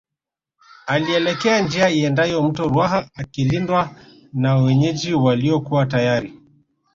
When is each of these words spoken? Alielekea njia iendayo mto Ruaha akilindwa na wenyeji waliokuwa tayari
Alielekea 0.87 1.59
njia 1.61 1.89
iendayo 1.89 2.43
mto 2.43 2.67
Ruaha 2.67 3.09
akilindwa 3.15 3.89
na 4.33 4.55
wenyeji 4.55 5.13
waliokuwa 5.13 5.85
tayari 5.85 6.33